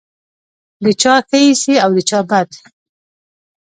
د 0.83 0.85
چا 1.01 1.15
ښه 1.27 1.37
ایسې 1.45 1.75
او 1.83 1.89
د 1.95 1.99
چا 2.09 2.19
بد. 2.29 2.49